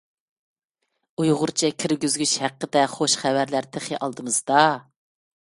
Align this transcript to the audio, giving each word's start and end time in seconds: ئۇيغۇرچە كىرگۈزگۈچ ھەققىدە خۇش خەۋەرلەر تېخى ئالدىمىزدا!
ئۇيغۇرچە 1.23 1.69
كىرگۈزگۈچ 1.83 2.33
ھەققىدە 2.45 2.85
خۇش 2.97 3.19
خەۋەرلەر 3.25 3.71
تېخى 3.77 4.01
ئالدىمىزدا! 4.03 4.67